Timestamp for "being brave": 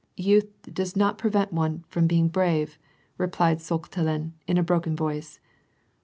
2.07-2.79